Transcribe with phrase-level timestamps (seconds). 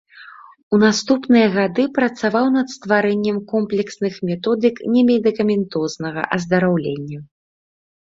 [0.77, 7.19] У наступныя гады працаваў над стварэннем комплексных методык немедыкаментознага аздараўлення.